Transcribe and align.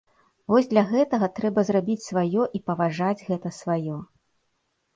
Вось 0.53 0.69
для 0.71 0.83
гэтага 0.91 1.29
трэба 1.41 1.65
зрабіць 1.67 2.07
сваё 2.09 2.49
і 2.61 2.63
паважаць 2.73 3.25
гэта 3.31 3.55
сваё. 3.61 4.03